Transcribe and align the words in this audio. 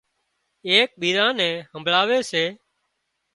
ايڪ 0.67 0.89
ٻيزان 0.99 1.31
نين 1.39 1.55
همڀۯاوي 1.71 2.19
سي 2.31 2.43